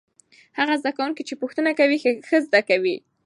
[0.59, 1.97] هغه زده کوونکي چې پوښتنه کوي
[2.27, 2.95] ښه زده کوي.